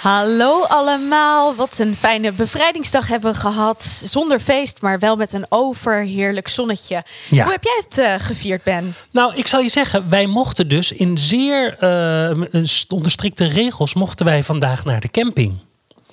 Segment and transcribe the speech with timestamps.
[0.00, 3.82] Hallo allemaal, wat een fijne bevrijdingsdag hebben we gehad.
[4.04, 7.02] Zonder feest, maar wel met een overheerlijk zonnetje.
[7.30, 7.42] Ja.
[7.42, 8.94] Hoe heb jij het eh, gevierd, Ben?
[9.12, 14.26] Nou, ik zal je zeggen, wij mochten dus in zeer eh, onder strikte regels mochten
[14.26, 15.58] wij vandaag naar de camping.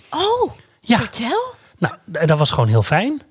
[0.09, 0.97] Oh, Ja.
[0.97, 1.43] vertel.
[1.77, 3.21] Nou, dat was gewoon heel fijn.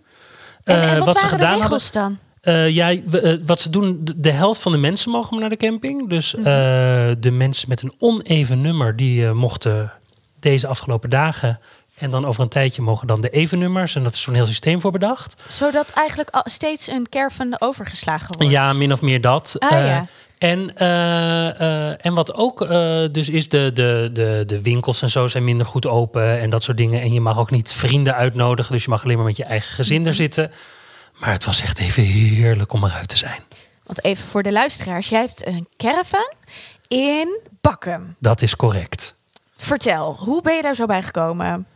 [0.65, 2.03] En, Eh, en wat, waren ze de gedaan regels hadden.
[2.43, 2.55] dan?
[2.55, 2.95] Eh, ja,
[3.47, 6.09] wat ze doen, de, de helft van de mensen mogen naar de camping.
[6.09, 6.47] Dus Mhm.
[6.47, 6.53] eh,
[7.19, 9.93] de mensen met een oneven nummer, die mochten
[10.51, 11.61] deze afgelopen dagen.
[11.99, 13.95] En dan over een tijdje mogen dan de even nummers.
[13.95, 15.35] En dat is zo'n heel systeem voor bedacht.
[15.49, 18.53] Zodat eigenlijk al- steeds een caravan overgeslagen wordt.
[18.53, 19.57] Ja, min of meer dat.
[19.59, 20.07] Ah, Eh, ja.
[20.39, 22.59] en, eh, eh, en wat ook
[23.13, 26.63] dus is, de, de, de, de winkels en zo zijn minder goed open en dat
[26.63, 27.01] soort dingen.
[27.01, 29.75] En je mag ook niet vrienden uitnodigen, dus je mag alleen maar met je eigen
[29.75, 30.09] gezin Mhm.
[30.09, 30.53] er zitten.
[31.19, 33.41] Maar het was echt even heerlijk om eruit te zijn.
[33.87, 35.09] Want even voor de luisteraars.
[35.09, 36.33] Jij hebt een caravan
[36.89, 38.17] in Bakken.
[38.19, 39.15] Dat is correct.
[39.57, 41.67] Vertel, hoe ben je daar zo bij gekomen?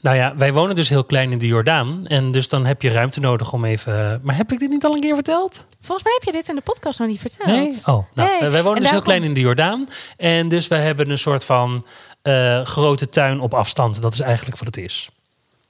[0.00, 2.06] Nou ja, wij wonen dus heel klein in de Jordaan.
[2.06, 4.20] En dus dan heb je ruimte nodig om even.
[4.22, 5.64] Maar heb ik dit niet al een keer verteld?
[5.80, 7.46] Volgens mij heb je dit in de podcast nog niet verteld.
[7.48, 7.68] Nee?
[7.68, 9.86] Oh, nou, Nee, eh, wij wonen en dus heel klein in de Jordaan.
[10.16, 11.86] En dus wij hebben een soort van
[12.22, 14.02] eh, grote tuin op afstand.
[14.02, 15.10] Dat is eigenlijk wat het is.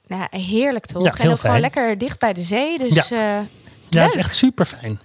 [0.07, 1.03] Nou, heerlijk toch?
[1.05, 1.61] Ja, en heel ook gewoon fijn.
[1.61, 2.79] lekker dicht bij de zee.
[2.79, 3.03] Dus Ja.
[3.03, 3.45] eh, Ja,
[3.89, 4.03] Leuk.
[4.05, 5.01] het is echt super fijn.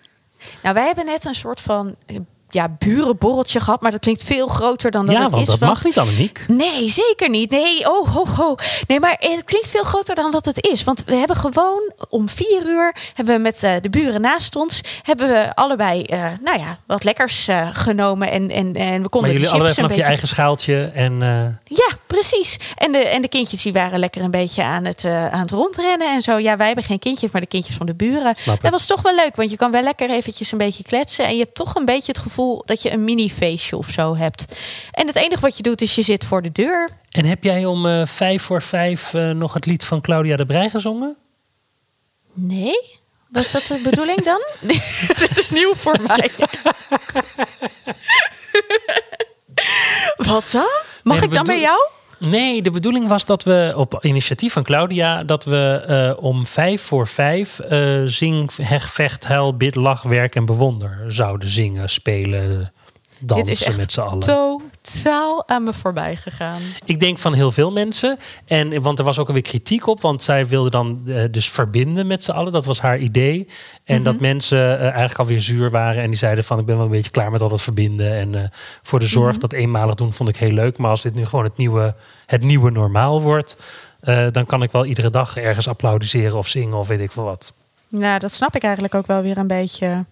[0.64, 2.18] nou, wij hebben net een soort van eh,
[2.54, 3.82] ja, burenborreltje gehad.
[3.82, 5.50] Maar dat klinkt veel groter dan dat Ja, het want is.
[5.50, 6.46] dat mag niet, Annemiek.
[6.48, 7.50] Nee, zeker niet.
[7.50, 8.56] Nee, oh, ho, ho.
[8.88, 10.84] Nee, maar het klinkt veel groter dan wat het is.
[10.84, 14.82] Want we hebben gewoon om vier uur hebben we met eh, de buren naast ons
[15.02, 19.22] hebben we allebei, eh, nou ja, wat lekkers eh, genomen en en en we konden
[19.32, 20.92] Maar jullie allebei vanaf je eigen schaaltje.
[20.94, 21.18] En
[21.66, 22.58] Ja, precies.
[22.76, 25.52] En de en de kindjes die waren lekker een beetje aan het eh, aan het
[25.52, 26.38] rondrennen en zo.
[26.38, 28.36] Ja, wij hebben geen kindjes, maar de kindjes van de buren.
[28.62, 31.34] Dat was toch wel leuk, want je kan wel lekker eventjes een beetje kletsen en
[31.36, 34.46] je hebt toch een beetje het gevoel dat je een mini feestje of zo hebt.
[34.92, 36.90] En het enige wat je doet is je zit voor de deur.
[37.10, 40.46] En heb jij om eh, vijf voor vijf eh, nog het lied van Claudia de
[40.46, 41.16] Brij gezongen?
[42.34, 43.02] Nee?
[43.30, 44.42] Was dat de bedoeling dan?
[45.20, 46.32] Dit is nieuw voor mij.
[50.18, 50.68] Wat dan?
[51.04, 51.80] Mag Nee, ik dan bij jou?
[52.26, 55.24] Nee, de bedoeling was dat we op initiatief van Claudia...
[55.24, 60.36] dat we eh, om vijf voor vijf eh, zing, heg, vecht, huil, bid, lach, werk
[60.36, 62.72] en bewonder zouden zingen, spelen,
[63.26, 64.20] dansen Dit is echt met z'n allen.
[64.20, 66.62] totaal aan me voorbij gegaan.
[66.86, 68.18] Ik denk van heel veel mensen.
[68.46, 70.02] En, want er was ook alweer kritiek op.
[70.02, 72.52] Want zij wilde dan eh, dus verbinden met z'n allen.
[72.52, 73.48] Dat was haar idee.
[73.84, 74.04] En Mhm.
[74.04, 76.04] dat mensen eh, eigenlijk alweer zuur waren.
[76.04, 78.14] En die zeiden van ik ben wel een beetje klaar met al dat verbinden.
[78.14, 78.44] En eh,
[78.82, 79.40] voor de zorg Mhm.
[79.40, 80.78] dat eenmalig doen vond ik heel leuk.
[80.78, 81.96] Maar als dit nu gewoon het nieuwe,
[82.26, 83.58] het nieuwe normaal wordt.
[84.04, 87.24] eh, dan kan ik wel iedere dag ergens applaudisseren of zingen of weet ik veel
[87.24, 87.54] wat.
[87.88, 90.06] Nou, dat snap ik eigenlijk ook wel weer een beetje.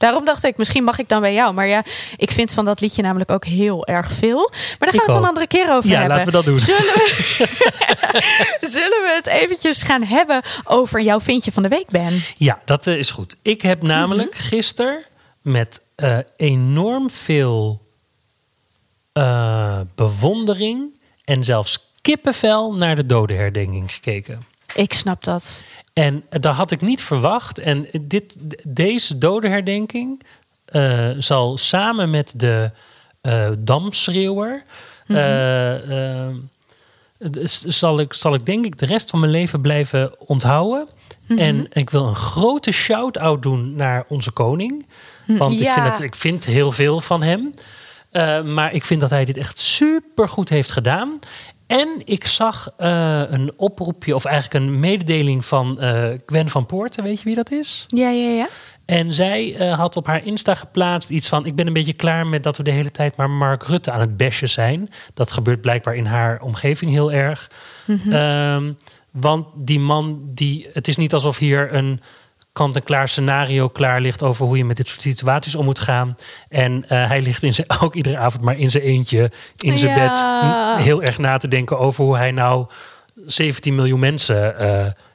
[0.00, 1.54] Daarom dacht ik, misschien mag ik dan bij jou.
[1.54, 1.82] Maar ja,
[2.16, 4.50] ik vind van dat liedje namelijk ook heel erg veel.
[4.50, 6.08] Maar daar gaan Ik we het een andere keer over Ja, hebben.
[6.16, 6.58] laten we dat doen.
[6.58, 7.46] Zullen we,
[8.76, 12.22] Zullen we het eventjes gaan hebben over jouw vindje van de week, Ben?
[12.36, 13.36] Ja, dat eh, is goed.
[13.42, 14.42] Ik heb namelijk Mhm.
[14.42, 15.04] gisteren
[15.42, 17.80] met eh, enorm veel
[19.12, 24.42] eh, bewondering en zelfs kippenvel naar de dodenherdenking gekeken.
[24.74, 25.64] Ik snap dat.
[25.92, 27.58] En dat had ik niet verwacht.
[27.58, 30.22] En dit, deze dodenherdenking
[30.64, 32.70] eh, zal samen met de
[33.20, 34.62] eh damschreeuwer...
[35.06, 36.34] eh, eh,
[37.44, 40.88] s- zal, ik, zal ik denk ik de rest van mijn leven blijven onthouden.
[41.38, 44.86] En ik wil een grote shout-out doen naar onze koning.
[45.26, 47.54] Want ik, vind het, ik vind heel veel van hem.
[48.54, 51.18] Maar ik vind dat hij dit echt super goed heeft gedaan.
[51.70, 57.02] En ik zag eh, een oproepje, of eigenlijk een mededeling van eh, Gwen van Poorten.
[57.02, 57.86] Weet je wie dat is?
[57.88, 58.48] Ja, ja, ja.
[58.84, 61.46] En zij eh, had op haar Insta geplaatst iets van...
[61.46, 64.00] ik ben een beetje klaar met dat we de hele tijd maar Mark Rutte aan
[64.00, 64.90] het bashen zijn.
[65.14, 67.50] Dat gebeurt blijkbaar in haar omgeving heel erg.
[68.10, 68.72] Ehm,
[69.10, 72.00] want die man, die, het is niet alsof hier een
[72.52, 74.22] kant-en-klaar scenario klaar ligt...
[74.22, 76.16] over hoe je met dit soort situaties om moet gaan.
[76.48, 79.98] En eh, hij ligt in zijn, ook iedere avond maar in zijn eentje, in zijn
[79.98, 80.76] Ja.
[80.76, 80.84] bed...
[80.84, 82.66] heel erg na te denken over hoe hij nou
[83.26, 84.58] 17 miljoen mensen...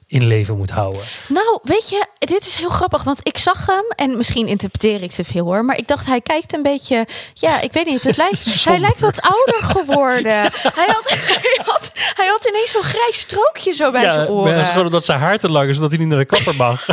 [0.08, 1.02] in leven moet houden.
[1.28, 5.12] Nou, weet je, dit is heel grappig, want ik zag hem en misschien interpreteer ik
[5.12, 8.18] te veel hoor, maar ik dacht hij kijkt een beetje, ja, ik weet niet, het
[8.24, 10.34] lijkt, hij lijkt wat ouder geworden.
[10.80, 11.10] hij, had,
[11.42, 14.54] hij, had, hij had ineens zo'n grijs strookje zo bij zijn oren.
[14.54, 16.56] het is gewoon omdat zijn haar te lang is, omdat hij niet naar de kapper
[16.56, 16.86] mag.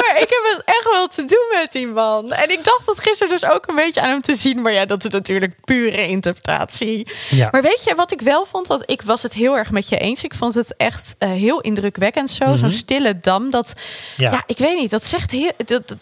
[0.00, 2.32] Maar ik heb het echt wel te doen met die man.
[2.32, 4.62] En ik dacht dat gisteren dus ook een beetje aan hem te zien.
[4.62, 7.08] Maar ja, dat is natuurlijk pure interpretatie.
[7.30, 7.48] Ja.
[7.50, 8.66] Maar weet je wat ik wel vond?
[8.66, 10.22] Want ik was het heel erg met je eens.
[10.24, 12.56] Ik vond het echt eh, heel indrukwekkend zo.
[12.56, 13.50] Zo'n stille dam.
[13.50, 13.72] Dat,
[14.16, 14.30] Ja.
[14.30, 14.42] ja.
[14.46, 14.90] ik weet niet.
[14.90, 15.52] Dat zegt heel...
[15.64, 15.96] Dat,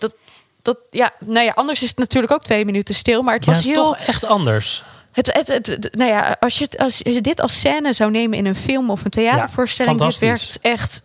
[0.63, 3.23] dat, ja, nou ja, anders is het natuurlijk ook twee minuten stil.
[3.23, 3.83] Maar het Ja, was heel...
[3.85, 4.83] toch echt anders.
[5.13, 8.39] Het, het, het, het- nou ja, als je, als je dit als scène zou nemen
[8.39, 11.03] in een film of een theatervoorstelling, Ja, dit werkt echt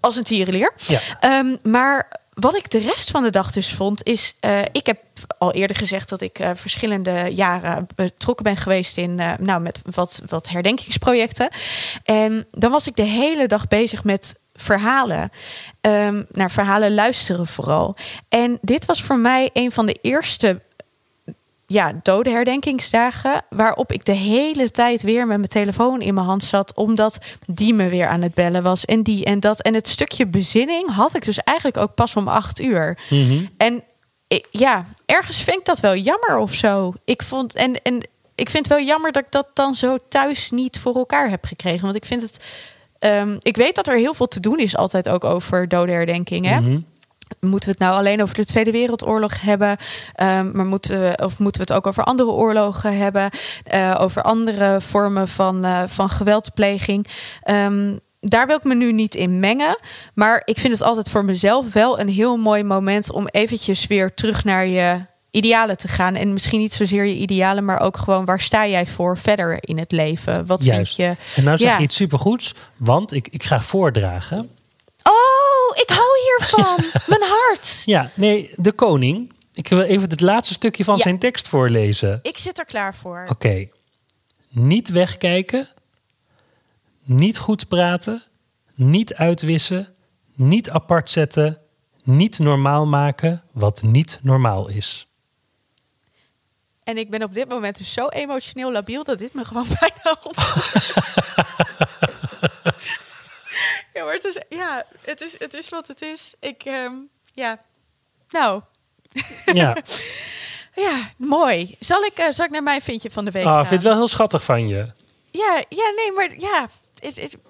[0.00, 0.72] als een tierenlier.
[0.76, 0.98] Ja.
[1.20, 4.34] Ehm, maar wat ik de rest van de dag dus vond, is...
[4.40, 4.98] eh, ik heb
[5.38, 8.96] al eerder gezegd dat ik eh, verschillende jaren betrokken ben geweest...
[8.96, 11.48] in eh, nou, met wat, wat herdenkingsprojecten.
[12.04, 15.30] En dan was ik de hele dag bezig met verhalen.
[15.80, 17.96] Ehm, naar verhalen luisteren vooral.
[18.28, 20.60] En dit was voor mij een van de eerste
[21.72, 23.42] ja, dodenherdenkingsdagen.
[23.50, 26.74] Waarop ik de hele tijd weer met mijn telefoon in mijn hand zat.
[26.74, 28.84] Omdat die me weer aan het bellen was.
[28.84, 29.62] En die en dat.
[29.62, 32.98] En het stukje bezinning had ik dus eigenlijk ook pas om acht uur.
[33.10, 33.44] Mhm.
[33.56, 33.82] En
[34.28, 36.92] ik- ja, ergens vind ik dat wel jammer of zo.
[37.04, 37.54] Ik vond.
[37.54, 37.98] En, en
[38.34, 41.44] ik vind het wel jammer dat ik dat dan zo thuis niet voor elkaar heb
[41.44, 41.82] gekregen.
[41.82, 42.40] Want ik vind het.
[42.98, 46.46] ehm, ik weet dat er heel veel te doen is, altijd ook over dodenherdenking.
[46.46, 46.60] Hè?
[46.60, 46.78] Mhm.
[47.40, 49.76] Moeten we het nou alleen over de Tweede Wereldoorlog hebben?
[50.14, 53.30] Ehm, maar moeten we, of moeten we het ook over andere oorlogen hebben?
[53.64, 57.06] Eh, over andere vormen van, eh, van geweldpleging?
[57.42, 59.78] Ehm, daar wil ik me nu niet in mengen.
[60.14, 64.14] Maar ik vind het altijd voor mezelf wel een heel mooi moment om eventjes weer
[64.14, 65.00] terug naar je
[65.30, 66.14] idealen te gaan.
[66.14, 69.78] En misschien niet zozeer je idealen, maar ook gewoon waar sta jij voor verder in
[69.78, 70.46] het leven?
[70.46, 70.94] Wat Juist.
[70.94, 71.24] vind je?
[71.36, 71.76] En nou zeg Ja.
[71.76, 74.50] je iets supergoeds, want ik, ik ga voordragen.
[75.72, 76.84] Oh, ik hou hiervan.
[77.18, 77.82] Mijn hart.
[77.84, 79.32] Ja, nee, de koning.
[79.54, 81.02] Ik wil even het laatste stukje van Ja.
[81.02, 82.18] zijn tekst voorlezen.
[82.22, 83.26] Ik zit er klaar voor.
[83.28, 83.68] Oké.
[84.48, 85.68] Niet wegkijken.
[87.04, 88.22] Niet goed praten.
[88.74, 89.94] Niet uitwissen.
[90.34, 91.58] Niet apart zetten.
[92.02, 95.06] Niet normaal maken wat niet normaal is.
[96.84, 100.16] En ik ben op dit moment dus zo emotioneel labiel dat dit me gewoon bijna
[100.22, 100.92] ontroert.
[104.10, 106.34] het is, ja, het is, het is wat het is.
[106.40, 106.92] Ik, ehm,
[107.34, 107.58] ja,
[108.30, 108.62] nou,
[109.52, 109.76] Ja,
[110.86, 111.76] ja, mooi.
[111.80, 113.60] Zal ik, eh, zal ik naar mijn vindje van de week ah, gaan?
[113.60, 114.86] ik vind het wel heel schattig van je.
[115.30, 116.68] Ja, ja, nee, maar ja.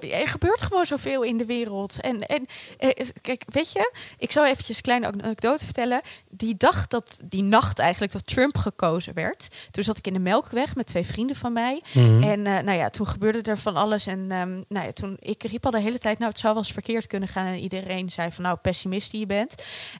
[0.00, 2.00] Er gebeurt gewoon zoveel in de wereld.
[2.00, 2.46] En, en
[2.78, 6.00] eh, kijk, weet je, ik zal eventjes een kleine anekdote vertellen.
[6.30, 9.48] Die dag dat, die nacht eigenlijk, dat Trump gekozen werd.
[9.70, 11.82] Toen zat ik in de Melkweg met twee vrienden van mij.
[11.92, 12.22] Mhm.
[12.22, 14.06] En eh, nou ja, toen gebeurde er van alles.
[14.06, 16.62] En ehm, nou ja, toen, ik riep al de hele tijd, nou, het zou wel
[16.62, 17.46] eens verkeerd kunnen gaan.
[17.46, 19.54] En iedereen zei van, nou, pessimist die je bent.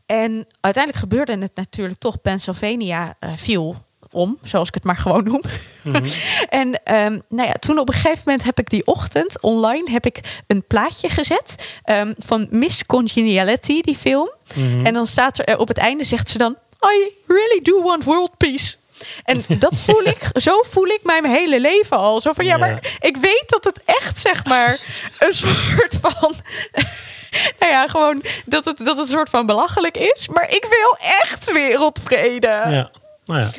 [0.07, 2.21] En uiteindelijk gebeurde het natuurlijk toch.
[2.21, 3.77] Pennsylvania eh, viel
[4.13, 5.43] om, zoals ik het maar gewoon noem.
[6.49, 10.07] En ehm, nou ja, toen op een gegeven moment heb ik die ochtend online heb
[10.07, 11.55] ik een plaatje gezet
[11.85, 14.31] ehm, van Miss Congeniality, die film.
[14.55, 14.87] Mhm.
[14.87, 18.05] En dan staat er eh, op het einde zegt ze dan: I really do want
[18.05, 18.75] world peace.
[19.25, 22.21] En dat voel ik, zo voel ik mij mijn hele leven al.
[22.21, 22.59] Zo van ja, Ja.
[22.59, 24.81] maar ik weet dat het echt zeg maar
[25.19, 26.35] een soort van.
[27.59, 30.29] Nou ja, gewoon dat het, dat het een soort van belachelijk is.
[30.29, 32.47] Maar ik wil echt wereldvrede.
[32.47, 32.91] Ja,
[33.25, 33.51] nou ja,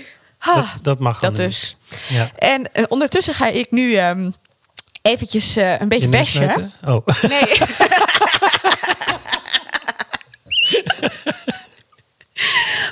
[0.46, 1.76] dat, dat mag dat dus.
[2.10, 2.32] Ja.
[2.36, 4.32] En eh, ondertussen ga ik nu ehm,
[5.02, 6.54] eventjes eh, een beetje Je neus bashen.
[6.54, 6.74] snuiten?
[6.86, 7.58] Oh, Nee.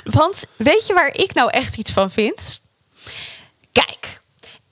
[0.04, 2.60] Want weet je waar ik nou echt iets van vind?
[3.72, 4.20] Kijk,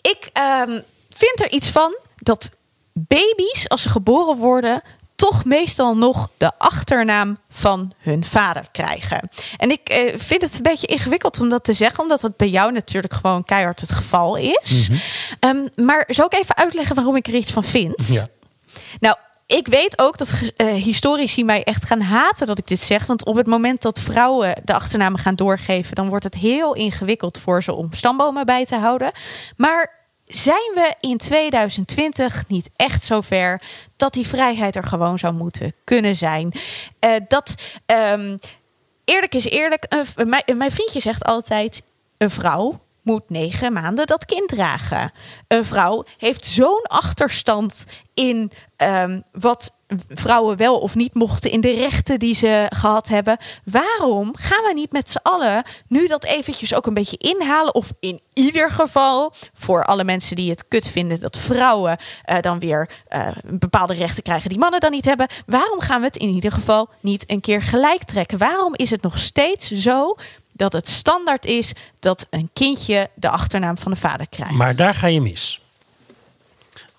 [0.00, 2.50] ik ehm, vind er iets van dat
[2.93, 4.83] baby's, als ze geboren worden,
[5.21, 9.29] toch meestal nog de achternaam van hun vader krijgen.
[9.57, 12.49] En ik eh, vind het een beetje ingewikkeld om dat te zeggen, omdat het bij
[12.49, 14.89] jou natuurlijk gewoon keihard het geval is.
[15.41, 18.07] Ehm, maar zal ik even uitleggen waarom ik er iets van vind?
[18.09, 18.29] ja.
[19.00, 23.07] Nou, ik weet ook dat eh, historici mij echt gaan haten dat ik dit zeg.
[23.07, 27.39] Want op het moment dat vrouwen de achternamen gaan doorgeven, dan wordt het heel ingewikkeld
[27.39, 29.12] voor ze om stambomen bij te houden.
[29.57, 30.00] Maar
[30.31, 33.63] zijn we in 2020 niet echt zover
[33.97, 36.53] dat die vrijheid er gewoon zou moeten kunnen zijn?
[36.99, 37.55] Eh, dat
[37.87, 38.37] ehm,
[39.05, 39.87] eerlijk is eerlijk.
[40.57, 41.83] mijn vriendje zegt altijd:
[42.19, 45.13] een vrouw moet negen maanden dat kind dragen.
[45.49, 49.75] Een vrouw heeft zo'n achterstand in ehm, wat
[50.09, 53.37] vrouwen wel of niet mochten, in de rechten die ze gehad hebben.
[53.64, 57.75] Waarom gaan we niet met z'n allen nu dat eventjes ook een beetje inhalen?
[57.75, 62.59] Of in ieder geval voor alle mensen die het kut vinden dat vrouwen eh, dan
[62.59, 65.28] weer eh, bepaalde rechten krijgen die mannen dan niet hebben.
[65.47, 68.38] Waarom gaan we het in ieder geval niet een keer gelijk trekken?
[68.38, 70.16] Waarom is het nog steeds zo
[70.52, 74.54] dat het standaard is dat een kindje de achternaam van de vader krijgt?
[74.54, 75.60] Maar daar ga je mis.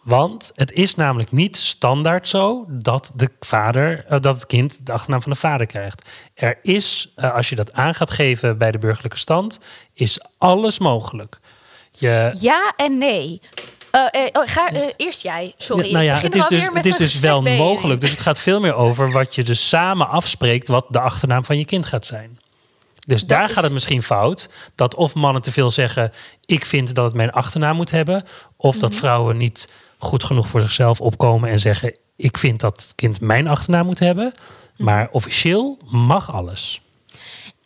[0.04, 4.92] Want het is namelijk niet standaard zo dat, de vader, eh, dat het kind de
[4.92, 6.10] achternaam van de vader krijgt.
[6.34, 9.60] Er is, eh, als je dat aan gaat geven bij de burgerlijke stand,
[9.94, 11.40] is alles mogelijk.
[11.92, 13.42] Je, Ja en nee.
[13.92, 15.54] Eh, oh, ga eerst jij.
[15.58, 15.86] Sorry.
[15.86, 18.02] Ja, nou ja, het is dus, het is dus wel mogelijk.
[18.02, 21.58] Dus het gaat veel meer over wat je dus samen afspreekt, wat de achternaam van
[21.58, 22.40] je kind gaat zijn.
[23.08, 24.50] Dus daar is- gaat het misschien fout.
[24.76, 26.12] Dat of mannen te veel zeggen:
[26.46, 28.24] Ik vind dat het mijn achternaam moet hebben.
[28.58, 28.82] Of Mhm.
[28.82, 29.68] dat vrouwen niet
[30.02, 34.00] goed genoeg voor zichzelf opkomen en zeggen: Ik vind dat het kind mijn achternaam moet
[34.00, 34.34] hebben.
[34.34, 34.84] Mhm.
[34.84, 36.82] Maar officieel mag alles.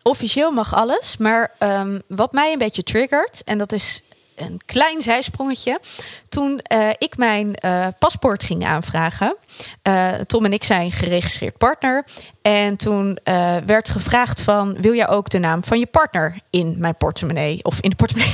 [0.02, 4.02] Officieel mag alles, maar ehm, wat mij een beetje triggert, en dat is
[4.36, 5.80] een klein zijsprongetje.
[6.30, 9.36] Toen eh, ik mijn eh, paspoort ging aanvragen,
[9.82, 12.06] eh, Tom en ik zijn geregistreerd partner.
[12.42, 13.20] En toen
[13.66, 17.60] werd gevraagd van, wil jij ook de naam van je partner in mijn portemonnee?
[17.64, 18.34] Of in de portemonnee?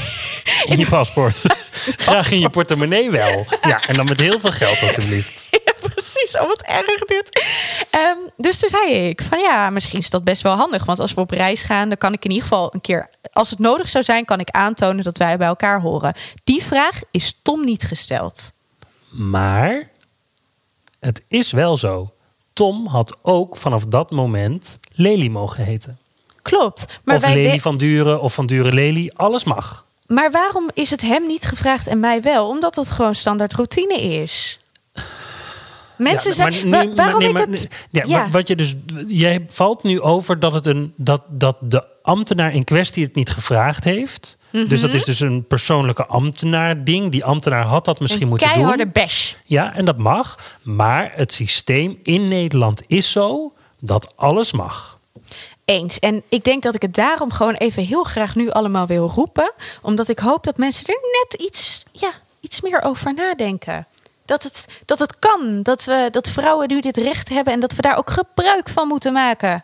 [0.66, 1.42] In je paspoort.
[2.06, 3.46] Graag in je portemonnee wel.
[3.62, 5.50] Ja, en dan met heel veel geld, alstublieft.
[6.02, 6.38] Precies.
[6.38, 7.46] Oh, wat erg dit.
[7.90, 10.86] Ehm, dus toen zei ik van ja, misschien is dat best wel handig.
[10.86, 13.10] Want als we op reis gaan, dan kan ik in ieder geval een keer...
[13.34, 16.14] als het nodig zou zijn, kan ik aantonen dat wij bij elkaar horen.
[16.44, 18.52] Die vraag is Tom niet gesteld.
[19.10, 19.90] Maar
[21.00, 22.12] het is wel zo.
[22.54, 26.00] Tom had ook vanaf dat moment Lely mogen heten.
[26.42, 26.86] Klopt.
[27.04, 29.12] Maar, of wij Lely van Duren of van Duren Lely.
[29.16, 29.86] Alles mag.
[30.08, 32.48] maar waarom is het hem niet gevraagd en mij wel?
[32.48, 34.61] Omdat dat gewoon standaard routine is.
[36.02, 36.66] Mensen Ja, zijn...
[36.66, 38.08] nu- wa- waarom nee, ik.
[38.08, 38.76] Ja, Wat je dus,
[39.08, 43.30] jij valt nu over dat, het een, dat, dat de ambtenaar in kwestie het niet
[43.30, 44.38] gevraagd heeft.
[44.52, 44.82] Dus Mhm.
[44.82, 47.12] dat is dus een persoonlijke ambtenaar ding.
[47.12, 48.92] Die ambtenaar had dat misschien een moeten keiharde doen.
[48.92, 49.34] bash.
[49.46, 50.58] Ja, en dat mag.
[50.62, 55.00] Maar het systeem in Nederland is zo dat alles mag.
[55.66, 56.00] Eens.
[56.00, 59.52] En ik denk dat ik het daarom gewoon even heel graag nu allemaal wil roepen.
[59.82, 63.86] Omdat ik hoop dat mensen er net iets, ja, iets meer over nadenken.
[64.32, 65.60] Dat het, dat het kan.
[65.64, 68.88] Dat, we, dat vrouwen nu dit recht hebben en dat we daar ook gebruik van
[68.88, 69.64] moeten maken.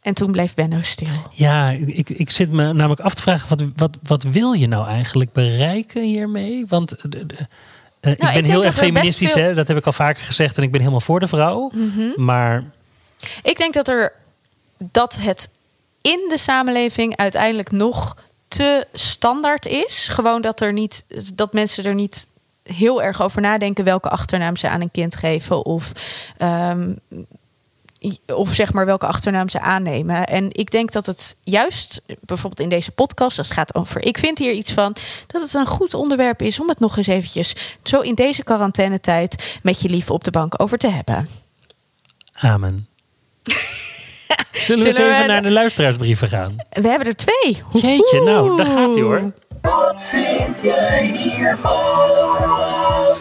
[0.00, 1.08] En toen bleef Benno stil.
[1.30, 4.86] Ja, ik, ik zit me namelijk af te vragen, wat, wat, wat wil je nou
[4.86, 6.64] eigenlijk bereiken hiermee?
[6.68, 7.46] Want eh, de- de-
[8.00, 9.54] eh, ik ben denk heel erg er feministisch, veel- hè?
[9.54, 10.56] dat heb ik al vaker gezegd.
[10.56, 11.70] En ik ben helemaal voor de vrouw.
[11.74, 12.24] Mhm.
[12.24, 12.64] Maar
[13.42, 14.12] Ik denk dat, er,
[14.90, 15.48] dat het
[16.00, 18.16] in de samenleving uiteindelijk nog
[18.48, 20.08] te standaard is.
[20.10, 22.26] Gewoon dat, er niet, dat mensen er niet
[22.62, 25.64] heel erg over nadenken welke achternaam ze aan een kind geven.
[25.64, 25.92] Of,
[26.36, 26.92] ehm,
[28.26, 30.26] of zeg maar welke achternaam ze aannemen.
[30.26, 34.18] En ik denk dat het juist, bijvoorbeeld in deze podcast, als het gaat over ik
[34.18, 37.56] vind hier iets van, dat het een goed onderwerp is om het nog eens eventjes
[37.82, 41.28] zo in deze quarantainetijd met je lief op de bank over te hebben.
[42.32, 42.86] amen.
[44.52, 46.56] Zullen we eens we even naar de luisteraarsbrieven gaan?
[46.70, 47.62] We hebben er twee.
[47.72, 49.32] Jeetje, nou, daar gaat hij hoor.
[49.62, 53.16] Wat vind jij hiervan?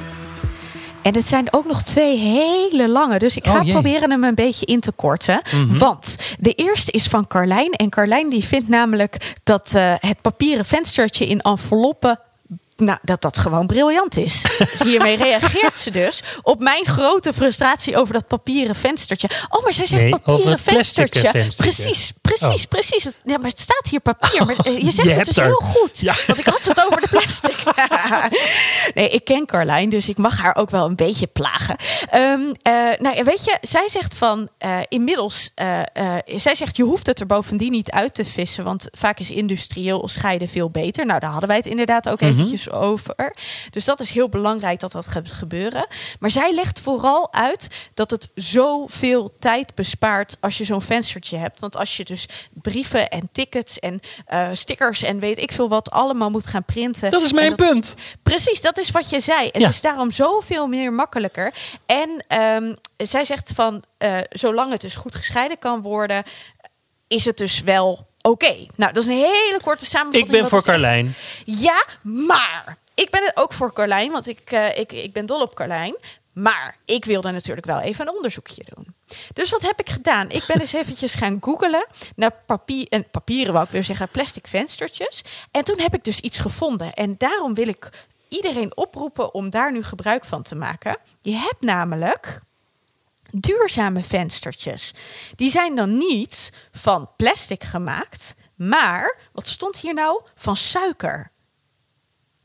[1.01, 3.19] En het zijn ook nog twee hele lange.
[3.19, 3.61] Dus ik ga Oh.
[3.61, 3.71] Mhm.
[3.71, 5.41] proberen hem een beetje in te korten.
[5.67, 7.71] Want de eerste is van Carlijn.
[7.71, 12.19] En Carlijn die vindt namelijk dat eh, het papieren venstertje in enveloppen.
[12.81, 14.41] Nou, dat dat gewoon briljant is.
[14.57, 19.29] Dus hiermee reageert ze dus op mijn grote frustratie over dat papieren venstertje.
[19.49, 21.19] Oh, maar zij zegt Nee, papieren plastic venstertje.
[21.29, 21.63] venstertje.
[21.63, 22.69] Precies, precies, Oh.
[22.69, 23.03] precies.
[23.23, 24.45] Ja, maar het staat hier papier.
[24.45, 25.43] Maar eh, je zegt Je het dus er.
[25.45, 25.99] heel goed.
[25.99, 26.13] Ja.
[26.27, 27.55] Want ik had het over de plastic.
[28.93, 31.75] nee, ik ken Carlijn, dus ik mag haar ook wel een beetje plagen.
[32.09, 36.83] Ehm, eh, nou, weet je, zij zegt van eh, inmiddels, eh, eh, zij zegt je
[36.83, 41.05] hoeft het er bovendien niet uit te vissen, want vaak is industrieel scheiden veel beter.
[41.05, 43.35] Nou, daar hadden wij het inderdaad ook eventjes over.
[43.69, 45.87] Dus dat is heel belangrijk dat dat gaat gebeuren.
[46.19, 51.59] Maar zij legt vooral uit dat het zoveel tijd bespaart als je zo'n venstertje hebt.
[51.59, 55.91] Want als je dus brieven en tickets en eh, stickers en weet ik veel wat
[55.91, 57.09] allemaal moet gaan printen.
[57.09, 57.95] Dat is mijn dat- punt.
[58.23, 59.45] Precies, dat is wat je zei.
[59.51, 59.67] Het Ja.
[59.67, 61.53] is daarom zoveel meer makkelijker.
[61.85, 66.23] En ehm, zij zegt van, eh, zolang het dus goed gescheiden kan worden,
[67.07, 68.67] is het dus wel oké.
[68.75, 70.35] Nou, dat is een hele korte samenvatting.
[70.35, 70.71] Ik ben voor zegt.
[70.71, 71.13] Carlijn.
[71.45, 75.41] Ja, maar ik ben het ook voor Carlijn, want ik, eh, ik, ik ben dol
[75.41, 75.95] op Carlijn.
[76.33, 78.95] Maar ik wilde natuurlijk wel even een onderzoekje doen.
[79.33, 80.29] Dus wat heb ik gedaan?
[80.29, 84.47] Ik ben eens eventjes gaan googelen naar papier, en papieren, wou ik weer zeggen, plastic
[84.47, 85.21] venstertjes.
[85.51, 86.93] En toen heb ik dus iets gevonden.
[86.93, 87.89] En daarom wil ik
[88.27, 90.97] iedereen oproepen om daar nu gebruik van te maken.
[91.21, 92.41] Je hebt namelijk
[93.31, 94.93] duurzame venstertjes.
[95.35, 100.21] Die zijn dan niet van plastic gemaakt, maar wat stond hier nou?
[100.35, 101.31] Van suiker.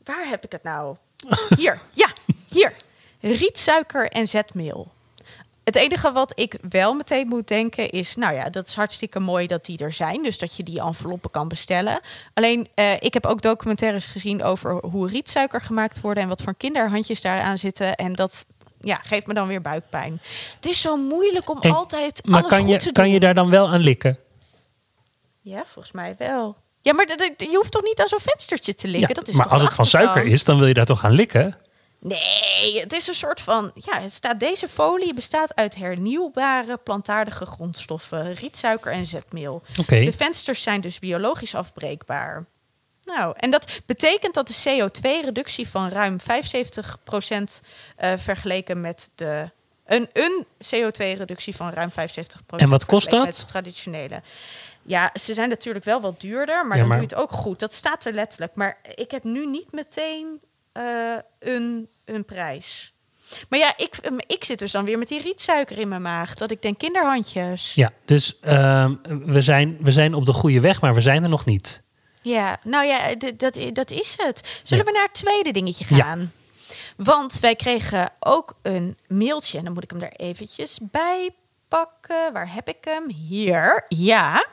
[0.03, 0.95] Waar heb ik het nou?
[1.57, 2.07] Hier, ja,
[2.49, 2.73] hier.
[3.19, 4.91] Rietsuiker en zetmeel.
[5.63, 9.47] het enige wat ik wel meteen moet denken is, nou ja, dat is hartstikke mooi
[9.47, 11.99] dat die er zijn, dus dat je die enveloppen kan bestellen.
[12.33, 16.55] Alleen, eh, ik heb ook documentaires gezien over hoe rietsuiker gemaakt wordt en wat voor
[16.55, 17.95] kinderhandjes daaraan zitten.
[17.95, 18.45] En dat
[18.81, 20.21] ja, geeft me dan weer buikpijn.
[20.55, 23.13] Het is zo moeilijk om En- altijd Maar alles kan goed je, te kan doen.
[23.13, 24.17] je daar dan wel aan likken?
[25.41, 26.55] Ja, volgens mij wel.
[26.81, 27.07] Ja, maar
[27.37, 29.07] je hoeft toch niet aan zo'n venstertje te likken?
[29.07, 30.99] Ja, dat is maar toch als het van suiker is, dan wil je daar toch
[30.99, 31.57] gaan likken?
[31.99, 33.71] Nee, het is een soort van.
[33.73, 39.61] Ja, het staat, deze folie bestaat uit hernieuwbare plantaardige grondstoffen, rietsuiker en zetmeel.
[39.87, 42.45] De vensters zijn dus biologisch afbreekbaar.
[43.07, 46.23] Nou, en dat betekent dat de CO2-reductie van ruim 75%
[47.95, 49.49] eh vergeleken met de.
[49.85, 51.95] Een, een CO2-reductie van ruim 75%.
[52.55, 53.25] En wat kost dat?
[53.25, 54.21] Met de traditionele.
[54.81, 57.31] Ja, ze zijn natuurlijk wel wat duurder, maar Ja, dan maar- doe je het ook
[57.31, 57.59] goed.
[57.59, 58.51] Dat staat er letterlijk.
[58.55, 60.39] Maar ik heb nu niet meteen
[60.71, 60.83] eh,
[61.39, 62.93] een, een prijs.
[63.49, 66.35] Maar ja, ik, ik zit dus dan weer met die rietsuiker in mijn maag.
[66.35, 67.73] Dat ik denk kinderhandjes.
[67.73, 68.93] Ja, dus ehm,
[69.25, 71.81] we, zijn, we zijn op de goede weg, maar we zijn er nog niet.
[72.27, 74.59] Ja, nou ja, dat, dat is het.
[74.63, 74.91] Zullen Ja.
[74.91, 76.03] we naar het tweede dingetje Ja.
[76.03, 76.31] gaan?
[76.97, 79.57] Want wij kregen ook een mailtje.
[79.57, 81.29] En dan moet ik hem er eventjes bij
[81.67, 82.33] pakken.
[82.33, 83.09] Waar heb ik hem?
[83.09, 83.85] Hier.
[83.87, 84.45] Ja.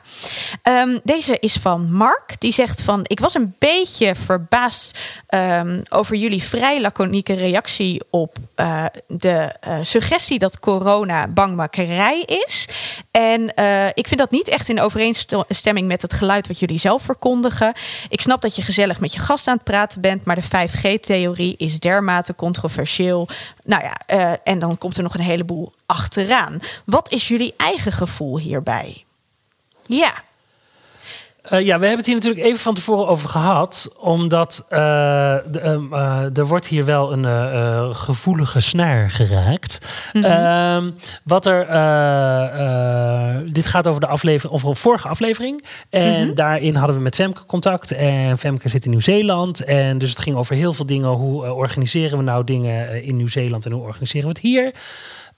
[0.61, 2.39] Ehm, deze is van Mark.
[2.39, 2.99] Die zegt van...
[3.03, 9.77] Ik was een beetje verbaasd ehm, over jullie vrij laconieke reactie op eh, de eh,
[9.81, 12.67] suggestie dat corona bangmakerij is.
[13.11, 17.01] En eh, ik vind dat niet echt in overeenstemming met het geluid wat jullie zelf
[17.01, 17.73] verkondigen.
[18.09, 21.55] Ik snap dat je gezellig met je gast aan het praten bent, maar de 5G-theorie
[21.57, 23.27] is dermate controversieel.
[23.65, 26.59] Nou ja, eh, en dan komt er nog een heleboel achteraan.
[26.85, 29.03] Wat is jullie eigen gevoel hierbij?
[29.85, 30.23] Ja,
[31.49, 33.89] ja, we hebben het hier natuurlijk even van tevoren over gehad.
[33.97, 34.77] Omdat eh,
[35.51, 39.77] de, ehm, eh, er wordt hier wel een eh, eh, gevoelige snaar geraakt.
[40.13, 40.91] Ehm,
[41.23, 41.67] wat er.
[41.67, 42.43] eh,
[43.35, 45.63] eh, dit gaat over de aflevering, of vorige aflevering.
[45.89, 47.91] En daarin hadden we met Femke contact.
[47.91, 49.63] En Femke zit in Nieuw-Zeeland.
[49.63, 51.09] En dus het ging over heel veel dingen.
[51.09, 54.73] Hoe eh, organiseren we nou dingen eh, in Nieuw-Zeeland en hoe organiseren we het hier?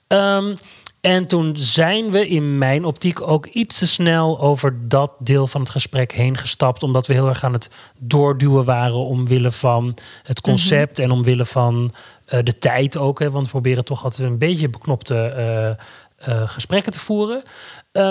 [0.06, 0.54] Ehm,
[1.00, 5.60] en toen zijn we in mijn optiek ook iets te snel over dat deel van
[5.60, 6.82] het gesprek heen gestapt.
[6.82, 11.92] Omdat we heel erg aan het doorduwen waren omwille van het concept en omwille van
[12.24, 13.18] eh, de tijd ook.
[13.18, 17.42] Hè, want we proberen toch altijd een beetje beknopte eh, eh, gesprekken te voeren.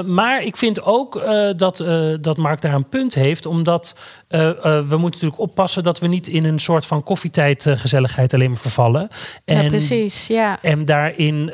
[0.05, 1.21] Maar ik vind ook
[1.57, 1.77] dat,
[2.21, 3.45] dat Mark daar een punt heeft.
[3.45, 3.95] Omdat
[4.27, 8.49] we moeten natuurlijk oppassen dat we niet in een soort van koffietijd eh, gezelligheid alleen
[8.49, 9.07] maar vervallen.
[9.45, 10.27] ja precies.
[10.27, 10.61] Ja.
[10.61, 11.51] En daarin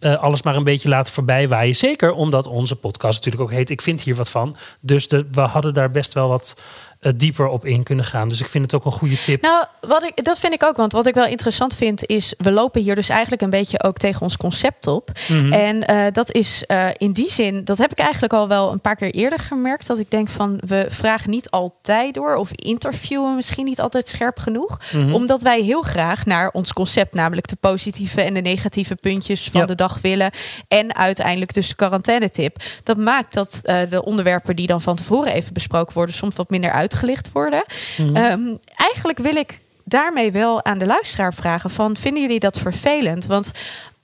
[0.00, 1.76] eh, alles maar een beetje laten voorbijwaaien.
[1.76, 4.56] Zeker omdat onze podcast natuurlijk ook heet Ik vind hier wat van.
[4.80, 6.56] Dus de, we hadden daar best wel wat
[7.00, 8.28] dieper op in kunnen gaan.
[8.28, 9.42] Dus ik vind het ook een goede tip.
[9.42, 10.76] Nou, wat ik, dat vind ik ook.
[10.76, 12.34] Want wat ik wel interessant vind is...
[12.38, 15.10] we lopen hier dus eigenlijk een beetje ook tegen ons concept op.
[15.28, 15.52] Mhm.
[15.52, 17.64] En eh, dat is eh, in die zin...
[17.64, 19.86] dat heb ik eigenlijk al wel een paar keer eerder gemerkt...
[19.86, 22.34] dat ik denk van, we vragen niet altijd door...
[22.34, 24.80] of interviewen misschien niet altijd scherp genoeg.
[24.92, 25.14] Mhm.
[25.14, 27.14] Omdat wij heel graag naar ons concept...
[27.14, 29.66] namelijk de positieve en de negatieve puntjes van Ja.
[29.66, 30.30] de dag willen...
[30.68, 32.56] en uiteindelijk dus de quarantainetip.
[32.82, 36.14] Dat maakt dat eh, de onderwerpen die dan van tevoren even besproken worden...
[36.14, 37.64] soms wat minder uitgelicht worden.
[37.96, 38.16] Mhm.
[38.16, 43.26] Ehm, eigenlijk wil ik daarmee wel aan de luisteraar vragen: van, vinden jullie dat vervelend?
[43.26, 43.50] Want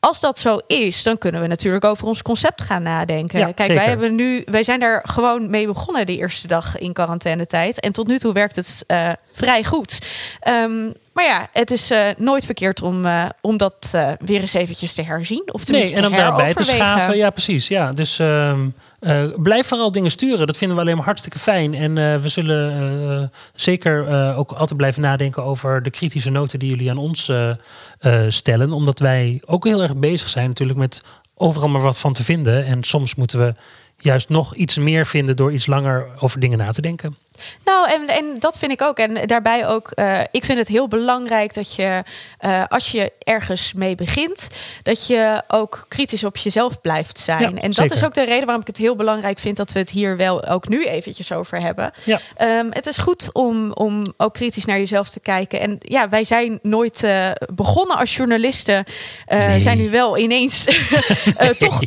[0.00, 3.38] als dat zo is, dan kunnen we natuurlijk over ons concept gaan nadenken.
[3.38, 3.74] Ja, Kijk, zeker.
[3.74, 7.80] wij hebben nu, wij zijn daar gewoon mee begonnen de eerste dag in quarantainetijd.
[7.80, 9.98] En tot nu toe werkt het eh, vrij goed.
[10.40, 14.94] Ehm, maar ja, het is eh, nooit verkeerd om, eh, om dat weer eens eventjes
[14.94, 15.48] te herzien.
[15.52, 17.16] Of Nee, en om daarbij te schaven.
[17.16, 17.68] Ja, precies.
[17.68, 18.68] Ja, dus ehm,
[19.00, 20.46] eh, blijf vooral dingen sturen.
[20.46, 21.74] Dat vinden we alleen maar hartstikke fijn.
[21.74, 22.72] En eh, we zullen
[23.10, 24.06] eh, zeker
[24.36, 27.32] ook altijd blijven nadenken over de kritische noten die jullie aan ons
[28.28, 28.72] stellen.
[28.72, 31.02] Omdat wij ook heel erg bezig zijn natuurlijk met
[31.34, 32.64] overal maar wat van te vinden.
[32.64, 33.54] En soms moeten we
[33.98, 37.16] juist nog iets meer vinden door iets langer over dingen na te denken.
[37.64, 38.98] Nou, en, en dat vind ik ook.
[38.98, 42.02] En daarbij ook, eh, ik vind het heel belangrijk dat je,
[42.38, 44.48] eh, als je ergens mee begint,
[44.82, 47.40] dat je ook kritisch op jezelf blijft zijn.
[47.40, 47.96] Ja, en dat zeker.
[47.96, 50.46] is ook de reden waarom ik het heel belangrijk vind dat we het hier wel
[50.46, 51.92] ook nu eventjes over hebben.
[52.04, 52.20] Ja.
[52.36, 55.60] Ehm, het is goed om, om ook kritisch naar jezelf te kijken.
[55.60, 58.84] En ja, wij zijn nooit eh, begonnen als journalisten.
[59.26, 59.60] Nee.
[59.60, 60.64] Zijn nu wel ineens
[61.58, 61.80] toch.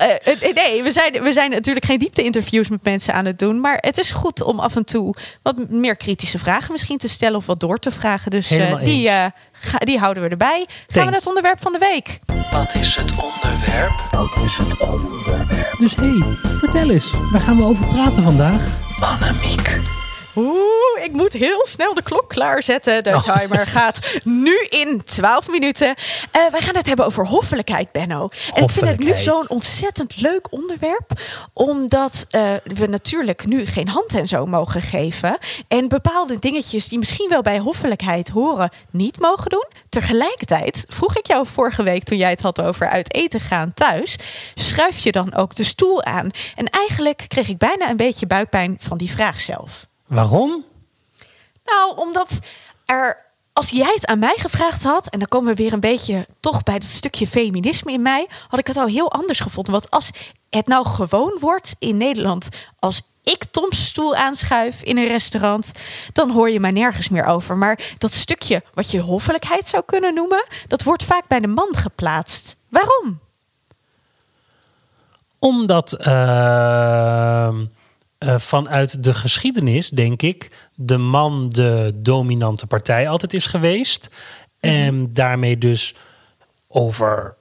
[0.54, 3.60] nee, we zijn, we zijn natuurlijk geen diepte-interviews met mensen aan het doen.
[3.60, 7.38] Maar het is goed om af en toe wat meer kritische vragen misschien te stellen
[7.38, 8.32] of wat door te vragen.
[8.32, 10.66] Dus eh, die, eh, ga- die houden we erbij.
[10.68, 12.20] Gaan we naar het onderwerp van de week.
[12.52, 13.92] Wat is het onderwerp?
[14.12, 15.76] Wat is het onderwerp?
[15.80, 17.12] Dus hé, hey, vertel eens.
[17.32, 18.64] Waar gaan we over praten vandaag?
[19.00, 19.98] Annemiek.
[20.36, 23.04] Oeh, ik moet heel snel de klok klaarzetten.
[23.04, 25.88] De timer gaat nu in 12 minuten.
[26.32, 28.30] Eh, wij gaan het hebben over hoffelijkheid, Benno.
[28.54, 31.12] En ik vind het nu zo'n ontzettend leuk onderwerp.
[31.54, 35.38] Omdat eh, we natuurlijk nu geen hand en zo mogen geven.
[35.68, 39.68] En bepaalde dingetjes die misschien wel bij hoffelijkheid horen, niet mogen doen.
[39.90, 44.16] Tegelijkertijd vroeg ik jou vorige week toen jij het had over uit eten gaan thuis.
[44.54, 46.30] Schuif je dan ook de stoel aan?
[46.56, 49.89] En eigenlijk kreeg ik bijna een beetje buikpijn van die vraag zelf.
[50.10, 50.66] Waarom?
[51.66, 52.40] Nou, omdat
[52.86, 53.28] er.
[53.54, 56.64] Als jij het aan mij gevraagd had, en dan komen we weer een beetje toch
[56.64, 59.74] bij dat stukje feminisme in mij, had ik het al heel anders gevonden.
[59.74, 60.12] Want als
[60.50, 62.48] het nou gewoon wordt in Nederland,
[62.80, 65.72] als ik Toms stoel aanschuif in een restaurant,
[66.14, 67.58] dan hoor je mij nergens meer over.
[67.58, 71.76] Maar dat stukje wat je hoffelijkheid zou kunnen noemen, dat wordt vaak bij de man
[71.76, 72.56] geplaatst.
[72.70, 73.20] Waarom?
[75.40, 77.58] Omdat eh,
[78.20, 84.10] eh, vanuit de geschiedenis, denk ik, de man de dominante partij altijd is geweest.
[84.60, 85.96] En daarmee dus
[86.68, 87.36] over,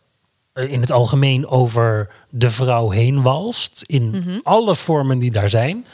[0.53, 3.85] eh, in het algemeen over de vrouw heen walst.
[3.87, 5.87] In alle vormen die daar zijn.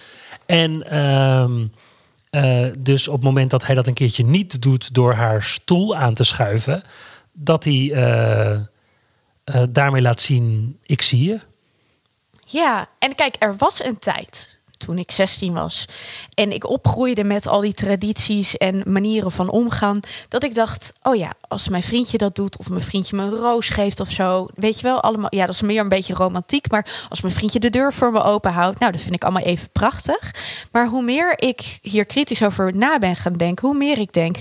[0.46, 1.66] En ehm,
[2.30, 5.96] eh, dus op het moment dat hij dat een keertje niet doet door haar stoel
[5.96, 6.82] aan te schuiven,
[7.32, 7.88] dat hij
[9.70, 11.40] daarmee laat zien: ik zie je.
[12.44, 15.84] Ja, en kijk, er was een tijd toen ik 16 was
[16.34, 21.16] en ik opgroeide met al die tradities en manieren van omgaan, dat ik dacht: oh
[21.16, 24.48] ja, als mijn vriendje dat doet of mijn vriendje me een roos geeft of zo,
[24.54, 25.34] weet je wel, allemaal.
[25.34, 28.22] Ja, dat is meer een beetje romantiek, maar als mijn vriendje de deur voor me
[28.22, 30.34] open houdt, nou, dat vind ik allemaal even prachtig.
[30.70, 34.36] Maar hoe meer ik hier kritisch over na ben gaan denken, hoe meer ik denk: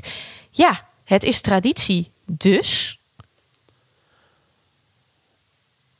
[0.50, 2.98] ja, het is traditie, dus.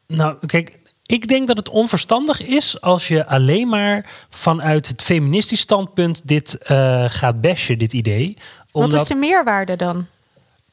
[0.08, 5.60] Nou, kijk, ik denk dat het onverstandig is als je alleen maar vanuit het feministisch
[5.60, 8.38] standpunt dit eh, gaat bashen, dit idee.
[8.72, 10.08] Wat Omdat is de meerwaarde dan?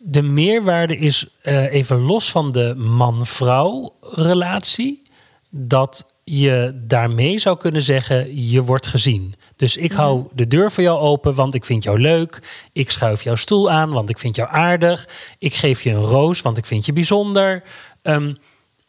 [0.03, 5.03] de meerwaarde is eh, even los van de man-vrouw relatie,
[5.51, 9.35] dat je daarmee zou kunnen zeggen, je wordt gezien.
[9.57, 12.43] Dus ik hou de deur voor jou open, want ik vind jou leuk.
[12.73, 15.09] Ik schuif jouw stoel aan, want ik vind jou aardig.
[15.39, 17.63] Ik geef je een roos, want ik vind je bijzonder.
[18.03, 18.35] Ehm,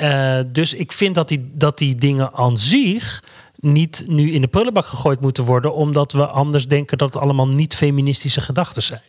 [0.01, 3.23] eh, dus ik vind dat die, dat die dingen aan zich
[3.55, 7.47] niet nu in de prullenbak gegooid moeten worden, omdat we anders denken dat het allemaal
[7.47, 9.01] niet feministische gedachten zijn.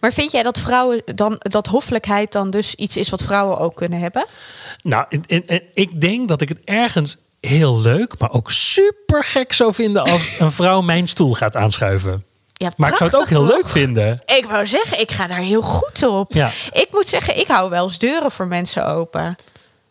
[0.00, 3.74] Maar vind jij dat vrouwen dan dat hoffelijkheid dan dus iets is wat vrouwen ook
[3.76, 4.26] kunnen hebben?
[4.82, 9.24] Nou, en- en- en ik denk dat ik het ergens heel leuk, maar ook super
[9.24, 12.24] gek zou vinden als een vrouw mijn stoel gaat aanschuiven.
[12.52, 14.22] Ja, Maar ik zou het ook heel leuk vinden.
[14.38, 16.32] Ik wou zeggen, ik ga daar heel goed op.
[16.32, 16.50] Ja.
[16.72, 19.36] Ik moet zeggen, ik hou wel eens deuren voor mensen open.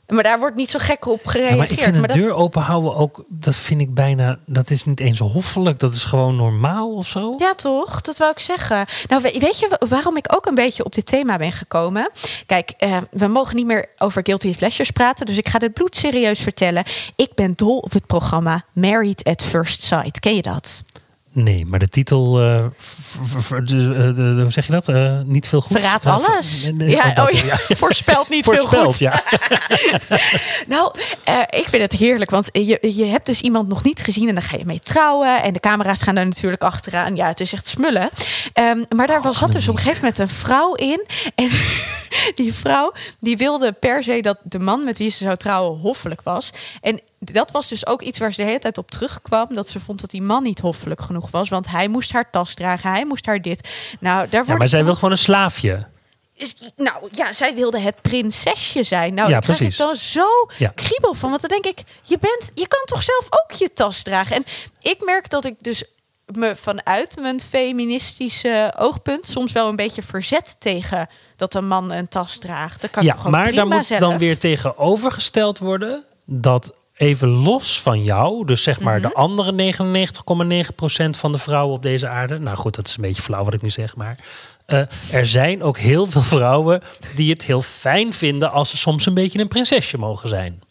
[0.08, 1.58] Maar daar wordt niet zo gek op Ja, gereageerd.
[1.58, 5.00] maar ik vind dat- deur open houden ook, dat vind ik bijna, dat is niet
[5.00, 7.36] eens hoffelijk, dat is gewoon normaal of zo.
[7.38, 8.02] Ja, toch?
[8.02, 8.86] Dat wou ik zeggen.
[9.08, 12.10] Nou, we- weet je wa- waarom ik ook een beetje op dit thema ben gekomen?
[12.46, 15.96] Kijk, eh, we mogen niet meer over guilty pleasures praten, dus ik ga dit bloed
[15.96, 16.84] serieus vertellen.
[17.16, 20.20] Ik ben dol op het programma Married at First Sight.
[20.20, 20.84] Ken je dat?
[21.36, 22.72] Nee, maar de titel, eh, eh,
[24.42, 24.88] hoe zeg je dat?
[24.88, 25.72] Eh, niet veel goed.
[25.78, 26.72] Verraadt Eh, alles.
[26.78, 27.58] ja, oh, dat, oh, ja.
[27.78, 28.98] Voorspelt niet veel goed.
[29.00, 29.22] ja.
[30.68, 30.92] Nou,
[31.50, 34.44] ik vind het heerlijk, want je, je hebt dus iemand nog niet gezien en dan
[34.44, 35.44] ga je mee trouwen.
[35.44, 37.16] En de camera's gaan daar natuurlijk achteraan.
[37.16, 38.10] Ja, het is echt smullen.
[38.54, 41.06] Ehm, maar daar was, zat dus op een gegeven moment een vrouw in.
[41.36, 41.50] En
[42.36, 46.22] die vrouw die wilde per se dat de man met wie ze zou trouwen hoffelijk
[46.22, 46.50] was.
[46.82, 49.48] En dat was dus ook iets waar ze de hele tijd op terugkwam.
[49.56, 51.50] Dat ze vond dat die man niet hoffelijk genoeg was.
[51.50, 53.70] Want hij moest haar tas dragen, hij moest haar dit.
[54.00, 55.88] Nou, daar Ja, maar zij wil gewoon een slaafje.
[56.34, 59.14] is, nou ja, zij wilde het prinsesje zijn.
[59.14, 59.80] Nou, Ja, daar krijg precies.
[59.80, 60.72] ik dan zo Ja.
[60.76, 61.30] kriebel van.
[61.30, 64.36] Want dan denk ik, je, bent, je kan toch zelf ook je tas dragen?
[64.36, 64.44] En
[64.80, 65.84] ik merk dat ik dus
[66.26, 72.08] me vanuit mijn feministische oogpunt soms wel een beetje verzet tegen dat een man een
[72.08, 72.82] tas draagt.
[72.82, 74.00] Dat kan Ja, maar daar moet zelf.
[74.00, 79.08] dan weer tegenovergesteld worden dat even los van jou, dus zeg maar Mhm.
[79.08, 82.40] de andere 99,9% van de vrouwen op deze aarde.
[82.40, 84.18] Nou goed, dat is een beetje flauw wat ik nu zeg, maar
[84.66, 84.80] eh,
[85.12, 86.82] er zijn ook heel veel vrouwen
[87.16, 90.62] die het heel fijn vinden als ze soms een beetje een prinsesje mogen zijn.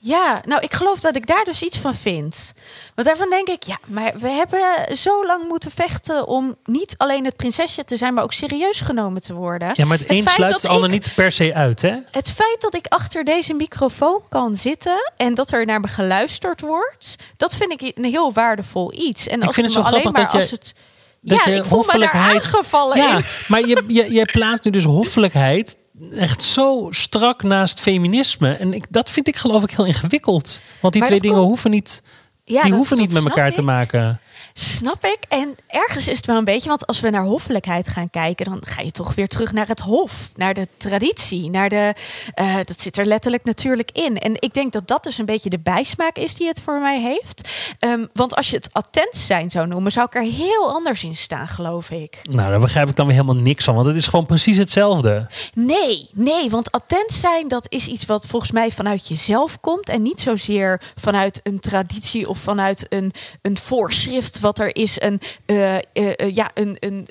[0.00, 2.52] Ja, nou, ik geloof dat ik daar dus iets van vind.
[2.94, 7.24] Want daarvan denk ik, ja, maar we hebben zo lang moeten vechten om niet alleen
[7.24, 9.70] het prinsesje te zijn, maar ook serieus genomen te worden.
[9.74, 11.94] Ja, maar het, een feit sluit het ander ik- niet per se uit, hè?
[12.10, 16.60] Het feit dat ik achter deze microfoon kan zitten en dat er naar me geluisterd
[16.60, 19.26] wordt, dat vind ik een heel waardevol iets.
[19.26, 20.74] En als vind het zo alleen maar als je- het.
[21.20, 23.24] dat ja, ik voel me daar aangevallen Ja, in.
[23.48, 25.76] maar je, je, je plaatst nu dus hoffelijkheid
[26.12, 28.52] echt zo strak naast feminisme.
[28.52, 30.60] En ik, dat vind ik geloof ik heel ingewikkeld.
[30.80, 32.02] Want die Maar twee dingen komt- hoeven niet,
[32.44, 34.20] Ja, die dat- hoeven niet met elkaar te maken.
[34.52, 35.18] Snap ik.
[35.28, 38.58] En ergens is het wel een beetje, want als we naar hoffelijkheid gaan kijken, dan
[38.66, 41.94] ga je toch weer terug naar het hof, naar de traditie, naar de.
[42.34, 44.18] eh, dat zit er letterlijk natuurlijk in.
[44.18, 47.00] En ik denk dat dat dus een beetje de bijsmaak is die het voor mij
[47.00, 47.48] heeft.
[47.78, 51.16] Ehm, want als je het attent zijn zou noemen, zou ik er heel anders in
[51.16, 52.18] staan, geloof ik.
[52.30, 53.74] Nou, daar begrijp ik dan weer helemaal niks van.
[53.74, 55.26] Want het is gewoon precies hetzelfde.
[55.54, 59.88] Nee, nee, want attent zijn, dat is iets wat volgens mij vanuit jezelf komt.
[59.88, 65.00] En niet zozeer vanuit een traditie of vanuit een, een voorschrift wat er is.
[65.00, 67.08] Een, eh, eh, eh, ja, een, een,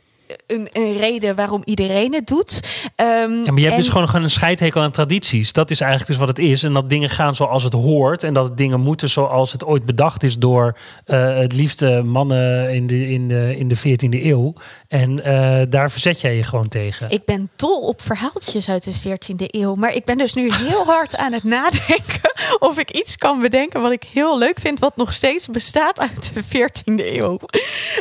[0.47, 2.59] een, een reden waarom iedereen het doet.
[2.95, 5.53] Ehm, Ja, maar je hebt en- dus gewoon, gewoon een scheidhekel aan tradities.
[5.53, 6.63] Dat is eigenlijk dus wat het is.
[6.63, 8.23] En dat dingen gaan zoals het hoort.
[8.23, 12.87] En dat dingen moeten zoals het ooit bedacht is door eh, het liefste mannen in
[12.87, 14.53] de, in de, in de 14e eeuw.
[14.87, 17.09] En eh, daar verzet jij je gewoon tegen.
[17.09, 19.75] Ik ben dol op verhaaltjes uit de 14e eeuw.
[19.75, 23.81] Maar ik ben dus nu heel hard aan het nadenken of ik iets kan bedenken
[23.81, 27.39] wat ik heel leuk vind, wat nog steeds bestaat uit de 14e eeuw.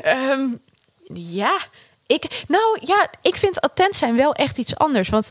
[0.02, 0.40] Ehm,
[1.14, 1.58] ja,
[2.06, 5.08] ik, nou ja, ik vind attent zijn wel echt iets anders.
[5.08, 5.30] Want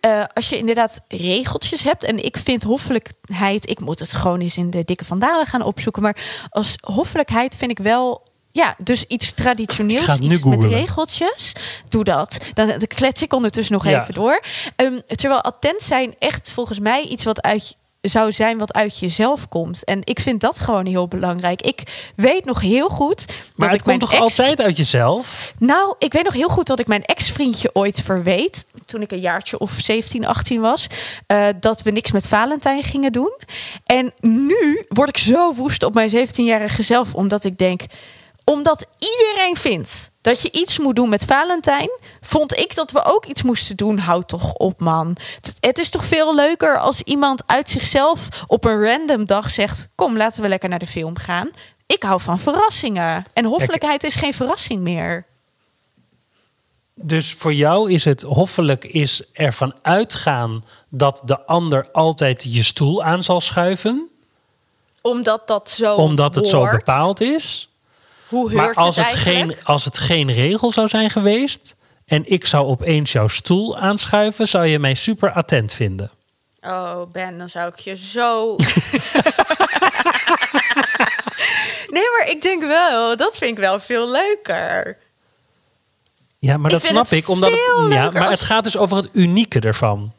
[0.00, 4.56] eh, als je inderdaad regeltjes hebt, en ik vind hoffelijkheid, ik moet het gewoon eens
[4.56, 6.02] in de dikke vandalen gaan opzoeken.
[6.02, 8.22] Maar als hoffelijkheid vind ik wel.
[8.50, 11.52] Ja, dus iets traditioneels, iets met regeltjes.
[11.88, 12.36] Doe dat.
[12.52, 14.02] Dan, dan klets ik ondertussen nog Ja.
[14.02, 14.40] even door.
[14.76, 17.76] Ehm, terwijl attent zijn echt volgens mij iets wat uit
[18.10, 19.84] zou zijn wat uit jezelf komt.
[19.84, 21.62] En ik vind dat gewoon heel belangrijk.
[21.62, 21.82] Ik
[22.16, 25.52] weet nog heel goed maar dat het ik komt toch ex- altijd uit jezelf?
[25.58, 28.66] nou, ik weet nog heel goed dat ik mijn ex-vriendje ooit verweet.
[28.86, 30.86] Toen ik een jaartje of 17, 18 was.
[31.26, 33.32] eh, dat we niks met Valentijn gingen doen.
[33.84, 37.14] En nu word ik zo woest op mijn 17-jarige zelf.
[37.14, 37.80] Omdat ik denk.
[38.44, 41.90] Omdat iedereen vindt dat je iets moet doen met Valentijn.
[42.20, 43.98] Vond ik dat we ook iets moesten doen.
[43.98, 45.16] Houd toch op, man.
[45.60, 50.16] Het- is toch veel leuker als iemand uit zichzelf op een random dag zegt: Kom,
[50.16, 51.50] laten we lekker naar de film gaan.
[51.86, 53.24] Ik hou van verrassingen.
[53.32, 55.24] En hoffelijkheid is geen verrassing meer.
[56.94, 63.02] Dus voor jou is het hoffelijk is ervan uitgaan dat de ander altijd je stoel
[63.02, 64.08] aan zal schuiven.
[65.00, 67.68] Omdat dat zo Omdat het zo bepaald is.
[68.28, 71.74] Hoe Maar heurt als het, geen, als het geen regel zou zijn geweest
[72.06, 76.10] en ik zou opeens jouw stoel aanschuiven, zou je mij super attent vinden.
[76.62, 78.56] Oh, Ben, dan zou ik je zo...
[81.94, 84.96] nee, maar ik denk wel, dat vind ik wel veel leuker.
[86.38, 87.28] Ja, maar Ik dat snap ik.
[87.28, 87.60] Omdat het,
[87.92, 90.12] ja, maar als- het gaat dus over het unieke ervan.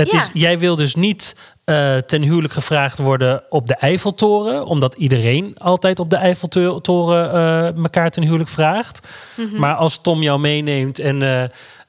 [0.00, 0.18] Het Ja.
[0.18, 5.54] is, jij wil dus niet eh, ten huwelijk gevraagd worden op de Eiffeltoren, omdat iedereen
[5.58, 9.00] altijd op de Eiffeltoren eh elkaar ten huwelijk vraagt.
[9.36, 9.58] Mhm.
[9.60, 11.22] Maar als Tom jou meeneemt en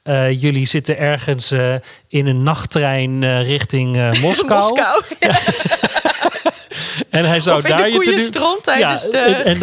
[0.02, 1.52] eh, jullie zitten ergens
[2.08, 4.60] in een nachttrein richting Moskou.
[4.60, 5.02] Moskou.
[7.10, 8.10] En hij zou Of daar je te
[8.62, 9.60] tijdens de en-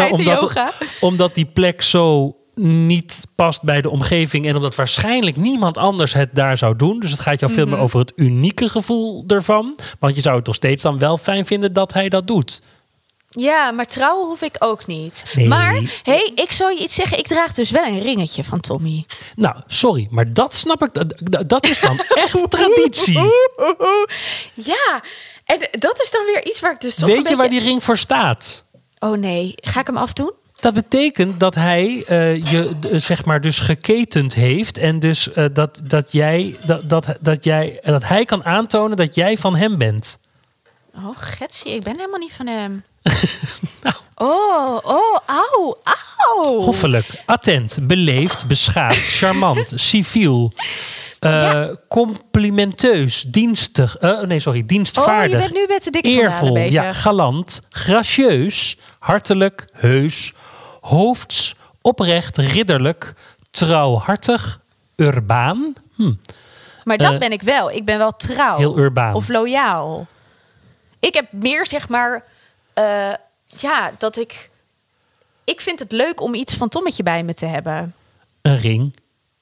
[0.99, 6.29] omdat die plek zo niet past bij de omgeving en omdat waarschijnlijk niemand anders het
[6.35, 6.99] daar zou doen.
[6.99, 7.73] Dus het gaat jou veel Mhm.
[7.73, 9.77] meer over het unieke gevoel ervan.
[9.99, 12.61] Want je zou het toch steeds dan wel fijn vinden dat hij dat doet.
[13.31, 15.23] Ja, maar trouwen hoef ik ook niet.
[15.35, 15.47] Nee.
[15.47, 17.17] Maar, hey, ik zal je iets zeggen.
[17.17, 19.05] Ik draag dus wel een ringetje van Tommy.
[19.35, 20.89] Nou, sorry, maar dat snap ik.
[21.49, 23.19] Dat, is dan echt traditie.
[24.53, 25.01] Ja,
[25.45, 27.37] en dat is dan weer iets waar ik dus toch Weet je beetje...
[27.37, 28.63] waar die ring voor staat?
[28.99, 30.31] Oh nee, ga ik hem afdoen?
[30.59, 35.45] Dat betekent dat hij eh, je eh, zeg maar dus geketend heeft en dus eh,
[35.53, 39.77] dat, dat jij dat, dat, dat jij dat hij kan aantonen dat jij van hem
[39.77, 40.17] bent.
[40.95, 42.83] Oh, Getsie, ik ben helemaal niet van hem.
[43.83, 43.95] Nou.
[44.15, 46.59] Oh, oh, auw, auw.
[46.59, 50.51] Hoffelijk, attent, beleefd, beschaafd, charmant, civiel,
[51.19, 51.75] Ja.
[51.87, 56.93] complimenteus, dienstig, eh, nee sorry, Oh, dienstvaardig, je bent nu met de dikke eervol, ja,
[56.93, 60.33] galant, gracieus, hartelijk, heus,
[60.81, 63.13] hoofds, oprecht, ridderlijk,
[63.51, 64.59] trouwhartig,
[64.95, 65.73] urbaan.
[65.95, 66.13] Hm.
[66.83, 67.71] Maar dat Eh, ben ik wel.
[67.71, 68.57] Ik ben wel trouw.
[68.57, 69.13] heel urbaan.
[69.13, 70.07] Of loyaal.
[70.99, 72.23] Ik heb meer zeg maar...
[72.73, 73.13] eh,
[73.57, 74.49] ja, dat ik...
[75.43, 77.95] Ik vind het leuk om iets van Tommetje bij me te hebben.
[78.41, 78.95] Een ring.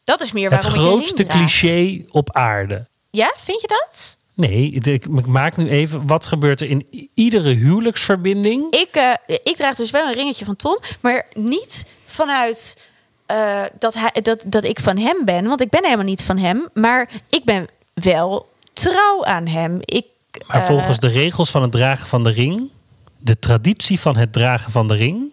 [0.04, 2.86] Dat is meer Het waarom ik een ring grootste cliché op aarde.
[3.10, 4.17] Ja, vind je dat?
[4.38, 6.08] Nee, ik, maak nu even.
[6.08, 8.72] Wat gebeurt er in iedere huwelijksverbinding?
[8.74, 12.78] Ik, eh, ik draag dus wel een ringetje van Tom, maar niet vanuit
[13.26, 15.48] eh, dat, hij, dat, dat ik van hem ben.
[15.48, 16.68] Want ik ben helemaal niet van hem.
[16.74, 19.80] Maar ik ben wel trouw aan hem.
[19.82, 20.06] Ik,
[20.48, 22.70] Maar eh, volgens de regels van het dragen van de ring,
[23.18, 25.32] de traditie van het dragen van de ring,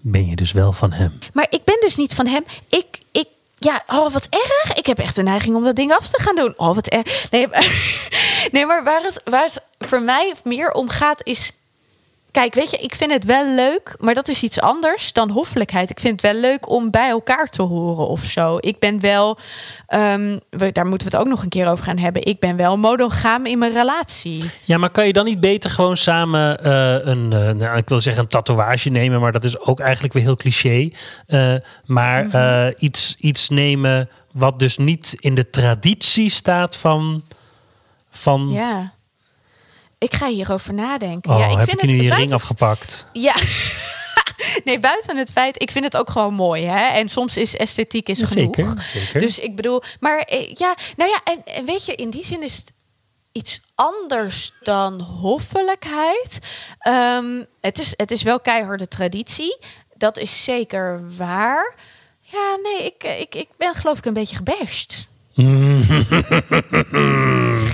[0.00, 1.18] ben je dus wel van hem.
[1.32, 2.44] Maar ik ben dus niet van hem.
[2.68, 3.26] Ik, ik,
[3.64, 4.72] ja, oh wat erg.
[4.74, 6.54] Ik heb echt de neiging om dat ding af te gaan doen.
[6.56, 7.30] Oh wat erg.
[7.30, 7.66] Nee, maar,
[8.52, 11.52] nee, maar waar, het, waar het voor mij meer om gaat is...
[12.32, 15.90] kijk, weet je, ik vind het wel leuk, maar dat is iets anders dan hoffelijkheid.
[15.90, 18.56] Ik vind het wel leuk om bij elkaar te horen of zo.
[18.60, 19.38] Ik ben wel,
[19.86, 22.24] ehm, we, daar moeten we het ook nog een keer over gaan hebben.
[22.24, 24.50] Ik ben wel monogaam in mijn relatie.
[24.62, 28.00] Ja, maar kan je dan niet beter gewoon samen eh, een, eh, nou, ik wil
[28.00, 30.90] zeggen een tatoeage nemen, maar dat is ook eigenlijk weer heel cliché.
[31.26, 37.22] Eh, maar eh, iets, iets nemen wat dus niet in de traditie staat van.
[38.10, 38.92] van Ja.
[40.02, 41.32] Ik ga hierover nadenken.
[41.32, 43.06] oh, ja, ik heb vind je nu je ring buiten- afgepakt?
[43.12, 43.34] Ja.
[44.64, 46.86] Nee, buiten het feit, ik vind het ook gewoon mooi, hè?
[46.86, 48.54] En soms is esthetiek is genoeg.
[48.54, 49.20] Zeker, zeker.
[49.20, 52.42] Dus ik bedoel, maar eh, ja, nou ja, en, en weet je, in die zin
[52.42, 52.72] is het
[53.32, 56.38] iets anders dan hoffelijkheid.
[56.78, 59.58] Ehm, het, is, het is wel keiharde traditie.
[59.96, 61.74] Dat is zeker waar.
[62.20, 65.06] Ja, nee, ik, eh, ik, ik ben geloof ik een beetje gebashed.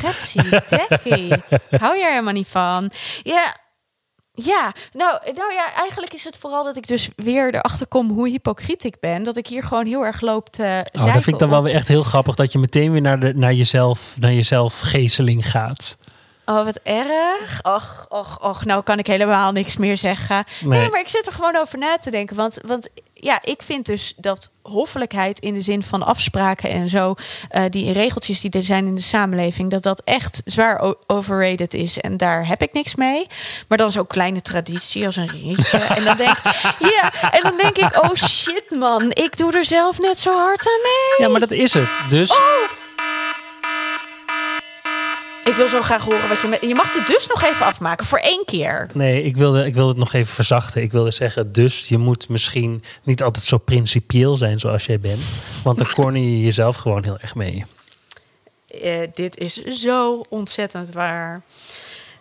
[0.00, 1.32] Getsie, dekkie.
[1.78, 2.90] Hou je er helemaal niet van.
[3.22, 3.56] Ja,
[4.32, 8.28] ja, nou, nou ja, eigenlijk is het vooral dat ik dus weer erachter kom hoe
[8.28, 9.22] hypocriet ik ben.
[9.22, 11.74] Dat ik hier gewoon heel erg loop te Oh, dat vind ik dan wel weer
[11.74, 15.96] echt heel grappig dat je meteen weer naar, de, naar, jezelf, naar jezelf gezeling gaat.
[16.44, 17.58] Oh, wat erg.
[17.62, 18.64] Och, och, och.
[18.64, 20.44] Nou kan ik helemaal niks meer zeggen.
[20.60, 20.90] Nee, Nee.
[20.90, 22.36] maar ik zit er gewoon over na te denken.
[22.36, 22.88] Want, want
[23.20, 27.14] ja, ik vind dus dat hoffelijkheid in de zin van afspraken en zo...
[27.48, 29.70] eh, die regeltjes die er zijn in de samenleving...
[29.70, 31.98] dat dat echt zwaar overrated is.
[31.98, 33.26] En daar heb ik niks mee.
[33.68, 35.78] Maar dan zo'n kleine traditie als een ringetje.
[35.96, 36.37] en, dan denk,
[36.78, 39.11] ja, en dan denk ik, oh shit man.
[39.11, 41.26] Ik doe er zelf net zo hard aan mee.
[41.26, 41.98] Ja, maar dat is het.
[42.09, 42.87] Dus Oh.
[45.48, 46.48] Ik wil zo graag horen wat je...
[46.48, 48.87] Met, je mag het dus nog even afmaken voor één keer.
[48.94, 50.82] nee, ik wilde, ik wilde het nog even verzachten.
[50.82, 55.20] Ik wilde zeggen, dus je moet misschien niet altijd zo principieel zijn zoals jij bent.
[55.64, 57.64] Want dan corner je jezelf gewoon heel erg mee.
[58.68, 61.42] Eh, dit is zo ontzettend waar.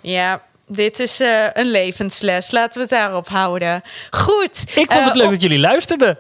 [0.02, 2.52] Ja, dit is eh, een levensles.
[2.52, 3.82] Laten we het daarop houden.
[4.10, 4.62] Goed.
[4.76, 6.18] Ik vond het Eh, leuk op- dat jullie luisterden.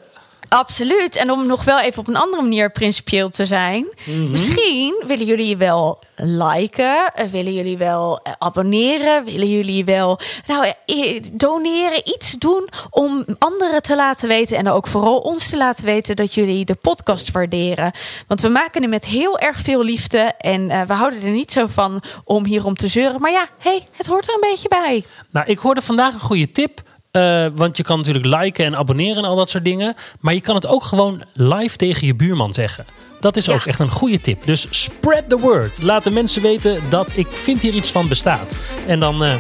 [0.50, 1.16] Absoluut.
[1.16, 3.88] En om nog wel even op een andere manier principieel te zijn.
[4.06, 4.32] Mhm.
[4.32, 7.12] Misschien willen jullie je wel liken.
[7.14, 9.26] eh, Willen jullie wel eh, abonneren.
[9.26, 12.02] Willen jullie wel nou, eh, doneren.
[12.10, 14.58] Iets doen om anderen te laten weten.
[14.58, 17.92] En ook vooral ons te laten weten dat jullie de podcast waarderen.
[18.28, 20.18] Want we maken het met heel erg veel liefde.
[20.38, 23.22] En eh, we houden er niet zo van om hierom te zeuren.
[23.22, 25.04] Maar ja, hey, het hoort er een beetje bij.
[25.30, 26.82] Nou, ik hoorde vandaag een goede tip.
[27.18, 29.96] Eh, want je kan natuurlijk liken en abonneren en al dat soort dingen.
[30.20, 32.86] Maar je kan het ook gewoon live tegen je buurman zeggen.
[33.20, 33.54] Dat is Ja.
[33.54, 34.46] ook echt een goede tip.
[34.46, 35.82] Dus spread the word.
[35.84, 38.58] Laat de mensen weten dat ik vind hier iets van bestaat.
[38.88, 39.36] En dan eh,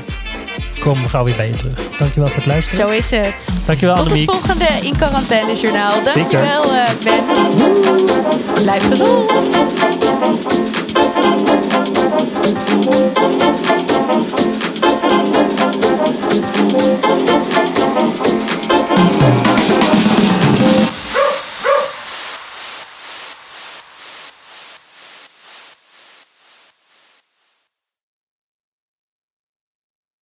[0.79, 1.73] komen we gauw weer bij je terug.
[1.97, 2.79] Dankjewel voor het luisteren.
[2.85, 3.59] Zo is het.
[3.65, 4.31] Dankjewel Tot het Annemiek.
[4.31, 5.91] volgende In Quarantaine Journaal.
[6.03, 6.13] Zeker.
[6.13, 7.23] Dankjewel eh, Ben.
[8.63, 9.55] Blijf gezond.